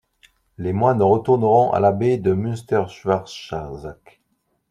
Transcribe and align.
Les 0.57 0.73
moines 0.73 1.03
retourneront 1.03 1.69
à 1.73 1.79
l'abbaye 1.79 2.17
de 2.19 2.33
Münsterschwarzach. 2.33 4.19